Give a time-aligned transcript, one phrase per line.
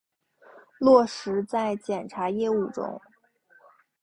[0.79, 2.99] 落实在检察业务中